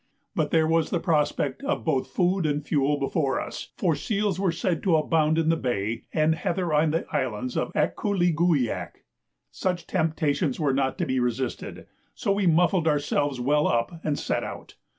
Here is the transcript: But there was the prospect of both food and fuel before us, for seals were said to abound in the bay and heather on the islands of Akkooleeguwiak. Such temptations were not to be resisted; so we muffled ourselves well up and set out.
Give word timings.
But 0.33 0.49
there 0.49 0.65
was 0.65 0.89
the 0.89 0.99
prospect 0.99 1.61
of 1.63 1.85
both 1.85 2.09
food 2.09 2.47
and 2.47 2.65
fuel 2.65 2.97
before 2.97 3.39
us, 3.39 3.69
for 3.77 3.95
seals 3.95 4.39
were 4.39 4.51
said 4.51 4.81
to 4.81 4.95
abound 4.97 5.37
in 5.37 5.49
the 5.49 5.55
bay 5.55 6.05
and 6.11 6.33
heather 6.33 6.73
on 6.73 6.89
the 6.89 7.05
islands 7.15 7.55
of 7.55 7.71
Akkooleeguwiak. 7.73 9.03
Such 9.51 9.85
temptations 9.85 10.59
were 10.59 10.73
not 10.73 10.97
to 10.97 11.05
be 11.05 11.19
resisted; 11.19 11.85
so 12.15 12.31
we 12.31 12.47
muffled 12.47 12.87
ourselves 12.87 13.39
well 13.39 13.67
up 13.67 14.01
and 14.03 14.17
set 14.17 14.43
out. 14.43 14.73